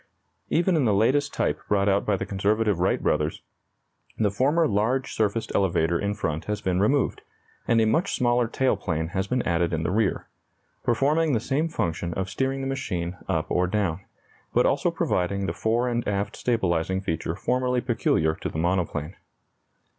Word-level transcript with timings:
Even 0.49 0.75
in 0.75 0.85
the 0.85 0.95
latest 0.95 1.31
type 1.31 1.59
brought 1.69 1.87
out 1.87 2.07
by 2.07 2.17
the 2.17 2.25
conservative 2.25 2.79
Wright 2.79 3.03
brothers, 3.03 3.43
the 4.17 4.31
former 4.31 4.67
large 4.67 5.13
surfaced 5.13 5.51
elevator 5.53 5.99
in 5.99 6.15
front 6.15 6.45
has 6.45 6.59
been 6.59 6.79
removed, 6.79 7.21
and 7.67 7.79
a 7.79 7.85
much 7.85 8.15
smaller 8.15 8.47
tail 8.47 8.75
plane 8.75 9.09
has 9.09 9.27
been 9.27 9.43
added 9.43 9.71
in 9.73 9.83
the 9.83 9.91
rear, 9.91 10.25
performing 10.83 11.33
the 11.33 11.39
same 11.39 11.69
function 11.69 12.15
of 12.15 12.31
steering 12.31 12.61
the 12.61 12.67
machine 12.67 13.15
up 13.29 13.45
or 13.51 13.67
down, 13.67 14.03
but 14.55 14.65
also 14.65 14.89
providing 14.89 15.45
the 15.45 15.53
fore 15.53 15.87
and 15.87 16.07
aft 16.07 16.35
stabilizing 16.35 16.99
feature 16.99 17.35
formerly 17.35 17.79
peculiar 17.79 18.33
to 18.33 18.49
the 18.49 18.57
monoplane. 18.57 19.15